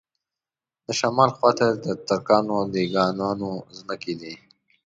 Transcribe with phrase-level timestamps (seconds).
[0.85, 4.33] د شمال خواته د ترکانو او دېګانانو ځمکې دي.